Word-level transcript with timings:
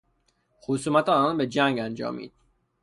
خصومت 0.61 1.09
آنان 1.09 1.37
به 1.37 1.47
جنگ 1.47 1.79
انجامید. 1.79 2.33